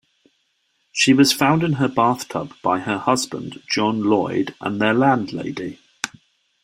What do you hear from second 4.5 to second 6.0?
and their landlady.